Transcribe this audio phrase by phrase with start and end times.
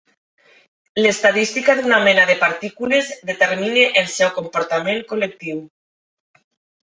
[1.05, 5.61] L'estadística d'una mena de partícules determina el seu comportament col·lectiu.